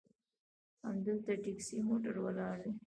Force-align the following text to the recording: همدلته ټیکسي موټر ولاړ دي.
همدلته 0.85 1.31
ټیکسي 1.43 1.77
موټر 1.89 2.15
ولاړ 2.21 2.55
دي. 2.63 2.71